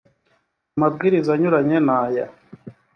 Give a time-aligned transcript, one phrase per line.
[0.75, 2.25] amabwiriza anyuranye n aya